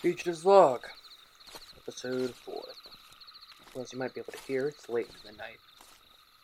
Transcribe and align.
Beach's 0.00 0.44
Log, 0.44 0.86
Episode 1.76 2.32
4. 2.32 2.54
Well, 3.74 3.82
as 3.82 3.92
you 3.92 3.98
might 3.98 4.14
be 4.14 4.20
able 4.20 4.32
to 4.32 4.38
hear, 4.46 4.68
it's 4.68 4.88
late 4.88 5.08
in 5.08 5.32
the 5.32 5.36
night. 5.36 5.58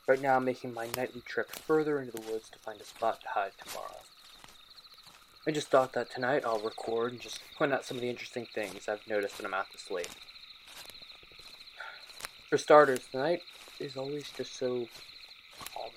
Right 0.08 0.20
now, 0.20 0.34
I'm 0.34 0.44
making 0.44 0.74
my 0.74 0.88
nightly 0.96 1.20
trip 1.20 1.52
further 1.52 2.00
into 2.00 2.10
the 2.10 2.32
woods 2.32 2.50
to 2.50 2.58
find 2.58 2.80
a 2.80 2.84
spot 2.84 3.20
to 3.20 3.28
hide 3.28 3.52
tomorrow. 3.64 4.00
I 5.46 5.52
just 5.52 5.68
thought 5.68 5.92
that 5.92 6.10
tonight 6.10 6.42
I'll 6.44 6.58
record 6.58 7.12
and 7.12 7.20
just 7.20 7.38
point 7.56 7.72
out 7.72 7.84
some 7.84 7.96
of 7.96 8.00
the 8.00 8.10
interesting 8.10 8.44
things 8.52 8.88
I've 8.88 9.06
noticed 9.08 9.38
when 9.38 9.46
I'm 9.46 9.54
out 9.54 9.66
this 9.70 9.88
late. 9.88 10.10
For 12.50 12.58
starters, 12.58 13.06
the 13.12 13.18
night 13.18 13.42
is 13.78 13.96
always 13.96 14.30
just 14.30 14.56
so 14.56 14.88
calming. 15.72 15.92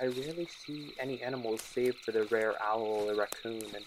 I 0.00 0.06
rarely 0.06 0.48
see 0.64 0.94
any 0.98 1.20
animals 1.20 1.60
save 1.60 1.96
for 1.96 2.12
the 2.12 2.24
rare 2.24 2.54
owl 2.62 3.10
or 3.10 3.14
raccoon, 3.14 3.60
and 3.74 3.84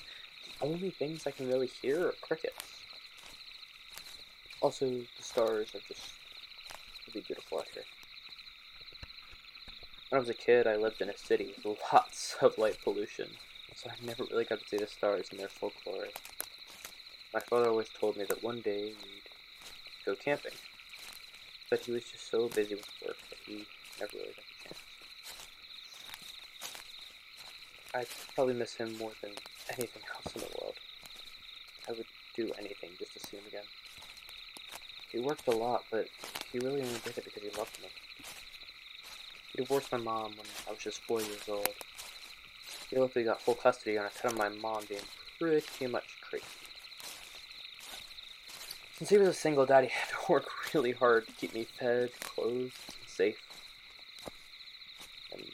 only 0.61 0.89
things 0.89 1.27
I 1.27 1.31
can 1.31 1.47
really 1.47 1.67
hear 1.67 2.07
are 2.07 2.13
crickets. 2.21 2.63
Also, 4.61 4.87
the 4.87 5.23
stars 5.23 5.75
are 5.75 5.81
just 5.87 6.09
really 7.07 7.23
beautiful 7.25 7.59
out 7.59 7.67
here. 7.73 7.83
When 10.09 10.17
I 10.17 10.21
was 10.21 10.29
a 10.29 10.33
kid, 10.33 10.67
I 10.67 10.77
lived 10.77 11.01
in 11.01 11.09
a 11.09 11.17
city 11.17 11.53
with 11.63 11.77
lots 11.93 12.35
of 12.41 12.57
light 12.57 12.77
pollution, 12.83 13.27
so 13.75 13.89
I 13.89 14.05
never 14.05 14.23
really 14.31 14.45
got 14.45 14.59
to 14.59 14.67
see 14.67 14.77
the 14.77 14.87
stars 14.87 15.27
in 15.31 15.37
their 15.37 15.49
full 15.49 15.73
glory. 15.83 16.09
My 17.33 17.39
father 17.41 17.69
always 17.69 17.89
told 17.89 18.17
me 18.17 18.23
that 18.25 18.43
one 18.43 18.61
day 18.61 18.85
we'd 18.85 20.05
go 20.05 20.15
camping, 20.15 20.53
but 21.69 21.81
he 21.81 21.91
was 21.91 22.03
just 22.05 22.31
so 22.31 22.47
busy 22.49 22.75
with 22.75 22.89
work 23.05 23.17
that 23.29 23.39
he 23.45 23.65
never 23.99 24.13
really 24.13 24.27
got 24.27 24.35
the 24.35 24.69
chance. 24.69 24.79
I'd 27.93 28.07
probably 28.35 28.53
miss 28.53 28.75
him 28.75 28.97
more 28.97 29.11
than 29.21 29.31
anything 29.77 30.03
else 30.13 30.35
in 30.35 30.41
the 30.41 30.57
world. 30.59 30.75
I 31.87 31.93
would 31.93 32.05
do 32.35 32.51
anything 32.59 32.91
just 32.99 33.13
to 33.13 33.19
see 33.19 33.37
him 33.37 33.43
again. 33.47 33.63
He 35.11 35.19
worked 35.19 35.47
a 35.47 35.51
lot, 35.51 35.83
but 35.89 36.07
he 36.51 36.59
really 36.59 36.81
only 36.81 36.99
did 37.05 37.17
it 37.17 37.23
because 37.23 37.43
he 37.43 37.49
loved 37.57 37.81
me. 37.81 37.87
He 39.51 39.63
divorced 39.63 39.91
my 39.91 39.97
mom 39.97 40.31
when 40.31 40.45
I 40.67 40.71
was 40.71 40.79
just 40.79 41.01
four 41.01 41.21
years 41.21 41.47
old. 41.47 41.69
He 42.89 42.97
luckily 42.97 43.25
got 43.25 43.41
full 43.41 43.55
custody 43.55 43.97
on 43.97 44.05
account 44.05 44.33
of 44.33 44.37
my 44.37 44.49
mom 44.49 44.83
being 44.87 45.01
pretty 45.39 45.87
much 45.87 46.17
crazy. 46.21 46.45
Since 48.97 49.09
he 49.09 49.17
was 49.17 49.27
a 49.29 49.33
single 49.33 49.65
dad, 49.65 49.83
he 49.83 49.89
had 49.89 50.09
to 50.09 50.31
work 50.31 50.47
really 50.73 50.91
hard 50.91 51.27
to 51.27 51.33
keep 51.33 51.53
me 51.53 51.65
fed, 51.79 52.11
clothed, 52.19 52.73
and 52.87 53.07
safe. 53.07 53.37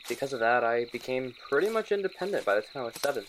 Because 0.08 0.34
of 0.34 0.40
that, 0.42 0.64
I 0.64 0.86
became 0.86 1.34
pretty 1.50 1.70
much 1.70 1.92
independent 1.92 2.46
by 2.46 2.56
the 2.56 2.62
time 2.62 2.84
I 2.84 2.86
was 2.86 2.96
seven. 2.96 3.26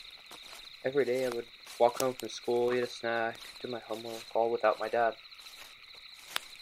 Every 0.85 1.05
day 1.05 1.25
I 1.25 1.29
would 1.31 1.47
walk 1.79 2.01
home 2.01 2.15
from 2.15 2.29
school, 2.29 2.75
eat 2.75 2.83
a 2.83 2.87
snack, 2.87 3.39
do 3.63 3.69
my 3.69 3.79
homework, 3.81 4.23
all 4.35 4.51
without 4.51 4.81
my 4.81 4.89
dad. 4.89 5.15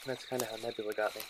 And 0.04 0.10
that's 0.10 0.24
kind 0.24 0.42
of 0.42 0.48
how 0.48 0.56
Nebula 0.56 0.92
got 0.92 1.14
me. 1.14 1.22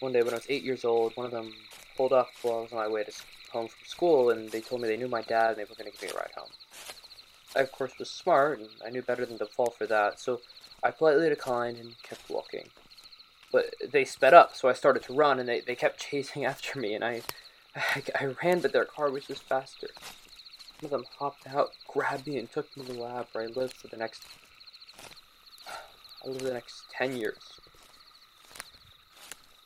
One 0.00 0.12
day 0.12 0.22
when 0.22 0.32
I 0.32 0.36
was 0.36 0.46
eight 0.48 0.62
years 0.62 0.84
old, 0.84 1.16
one 1.16 1.26
of 1.26 1.32
them 1.32 1.52
pulled 1.96 2.12
up 2.12 2.30
while 2.42 2.58
I 2.58 2.62
was 2.62 2.72
on 2.72 2.78
my 2.78 2.88
way 2.88 3.04
to 3.04 3.12
home 3.52 3.68
from 3.68 3.86
school, 3.86 4.30
and 4.30 4.50
they 4.50 4.60
told 4.60 4.80
me 4.80 4.88
they 4.88 4.96
knew 4.96 5.08
my 5.08 5.22
dad 5.22 5.50
and 5.50 5.56
they 5.58 5.64
were 5.64 5.74
going 5.74 5.90
to 5.90 5.96
give 5.98 6.02
me 6.02 6.08
a 6.14 6.18
ride 6.18 6.32
home. 6.36 6.48
I, 7.54 7.60
of 7.60 7.72
course, 7.72 7.92
was 7.98 8.10
smart, 8.10 8.60
and 8.60 8.68
I 8.84 8.90
knew 8.90 9.02
better 9.02 9.26
than 9.26 9.38
to 9.38 9.46
fall 9.46 9.70
for 9.70 9.86
that, 9.86 10.18
so 10.18 10.40
I 10.82 10.90
politely 10.90 11.28
declined 11.28 11.76
and 11.76 11.94
kept 12.02 12.28
walking. 12.30 12.68
But 13.52 13.74
they 13.86 14.04
sped 14.04 14.34
up, 14.34 14.56
so 14.56 14.68
I 14.68 14.72
started 14.72 15.02
to 15.04 15.12
run, 15.12 15.38
and 15.38 15.48
they, 15.48 15.60
they 15.60 15.74
kept 15.74 16.00
chasing 16.10 16.44
after 16.44 16.80
me, 16.80 16.94
and 16.94 17.04
I, 17.04 17.22
I, 17.76 18.02
I 18.20 18.34
ran, 18.42 18.60
but 18.60 18.72
their 18.72 18.86
car 18.86 19.10
was 19.10 19.26
just 19.26 19.42
faster. 19.42 19.88
One 20.80 20.86
of 20.86 20.90
them 20.90 21.04
hopped 21.18 21.46
out, 21.46 21.72
grabbed 21.86 22.26
me, 22.26 22.38
and 22.38 22.50
took 22.50 22.74
me 22.76 22.84
to 22.84 22.92
the 22.92 22.98
lab 22.98 23.26
where 23.32 23.44
I 23.44 23.46
lived 23.48 23.74
for 23.74 23.88
the 23.88 23.96
next 23.96 24.24
I 26.24 26.28
lived 26.28 26.44
the 26.44 26.52
next 26.52 26.84
10 26.96 27.16
years. 27.16 27.60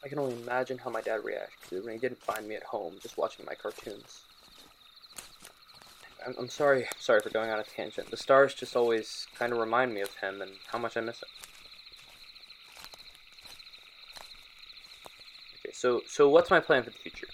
I 0.02 0.08
can 0.08 0.18
only 0.18 0.40
imagine 0.40 0.78
how 0.78 0.90
my 0.90 1.02
dad 1.02 1.24
reacted 1.24 1.84
when 1.84 1.92
he 1.92 1.98
didn't 1.98 2.22
find 2.22 2.48
me 2.48 2.54
at 2.54 2.62
home 2.62 2.94
just 3.02 3.18
watching 3.18 3.44
my 3.44 3.54
cartoons. 3.54 4.22
I'm, 6.26 6.34
I'm 6.38 6.48
sorry, 6.48 6.86
sorry 6.98 7.20
for 7.20 7.30
going 7.30 7.50
on 7.50 7.58
a 7.58 7.64
tangent. 7.64 8.10
The 8.10 8.16
stars 8.16 8.54
just 8.54 8.74
always 8.74 9.26
kind 9.38 9.52
of 9.52 9.58
remind 9.58 9.92
me 9.92 10.00
of 10.00 10.14
him 10.14 10.40
and 10.40 10.52
how 10.68 10.78
much 10.78 10.96
I 10.96 11.00
miss 11.00 11.22
him. 11.22 11.28
So 15.76 16.02
so 16.06 16.28
what's 16.28 16.50
my 16.50 16.60
plan 16.60 16.82
for 16.82 16.90
the 16.90 16.98
future? 16.98 17.28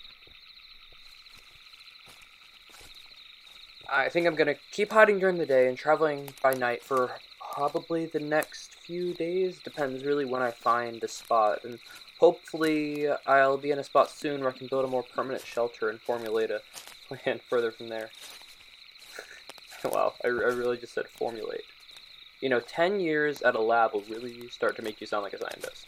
I 3.91 4.09
think 4.09 4.27
I'm 4.27 4.35
gonna 4.35 4.57
keep 4.71 4.93
hiding 4.93 5.19
during 5.19 5.39
the 5.39 5.47
day 5.47 5.69
and 5.69 5.77
traveling 5.77 6.31
by 6.43 6.55
night 6.55 6.83
for 6.83 7.13
probably 7.55 8.07
the 8.07 8.21
next 8.21 8.75
few 8.75 9.13
days. 9.15 9.59
Depends 9.59 10.05
really 10.05 10.25
when 10.25 10.43
I 10.43 10.51
find 10.51 11.03
a 11.05 11.09
spot. 11.09 11.65
And 11.65 11.79
hopefully 12.19 13.09
I'll 13.27 13.59
be 13.59 13.71
in 13.71 13.79
a 13.79 13.85
spot 13.85 14.11
soon 14.11 14.41
where 14.41 14.51
I 14.51 14.57
can 14.57 14.67
build 14.67 14.85
a 14.85 14.89
more 14.89 15.03
permanent 15.03 15.45
shelter 15.45 15.91
and 15.91 16.01
formulate 16.01 16.51
a 16.51 16.63
plan 17.09 17.41
further 17.49 17.71
from 17.71 17.89
there. 17.89 18.11
wow, 19.85 20.15
I, 20.25 20.29
I 20.29 20.31
really 20.31 20.79
just 20.79 20.95
said 20.95 21.07
formulate. 21.07 21.65
You 22.41 22.49
know, 22.49 22.61
10 22.61 22.99
years 22.99 23.43
at 23.43 23.55
a 23.55 23.61
lab 23.61 23.93
will 23.93 24.05
really 24.09 24.49
start 24.49 24.75
to 24.77 24.83
make 24.83 25.01
you 25.01 25.07
sound 25.07 25.23
like 25.23 25.35
a 25.35 25.39
scientist. 25.39 25.87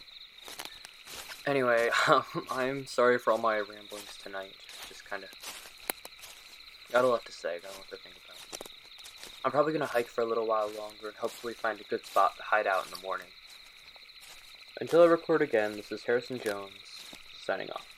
Anyway, 1.47 1.91
um, 2.09 2.25
I'm 2.51 2.87
sorry 2.87 3.19
for 3.19 3.33
all 3.33 3.39
my 3.39 3.59
ramblings 3.59 4.17
tonight. 4.23 4.55
Just 4.89 5.05
kind 5.05 5.25
of 5.25 5.31
got 6.91 7.05
a 7.05 7.09
lot 7.09 7.25
to 7.27 7.33
say, 7.33 7.59
got 7.63 7.75
a 7.75 7.79
lot 7.79 7.89
to 7.91 7.97
think 7.97 8.15
about. 8.25 8.69
I'm 9.45 9.51
probably 9.51 9.73
to 9.83 9.87
hike 9.87 10.09
for 10.09 10.23
a 10.23 10.27
little 10.27 10.47
while 10.47 10.69
longer 10.69 11.09
and 11.09 11.17
hopefully 11.17 11.53
find 11.53 11.79
a 11.81 11.85
good 11.85 12.07
spot 12.07 12.37
to 12.39 12.43
hide 12.43 12.67
out 12.67 12.87
in 12.87 12.91
the 12.93 13.07
morning. 13.07 13.27
Until 14.81 15.03
I 15.03 15.07
record 15.07 15.43
again, 15.43 15.77
this 15.77 15.93
is 15.93 16.03
Harrison 16.05 16.41
Jones, 16.41 16.73
signing 17.45 17.71
off. 17.71 17.94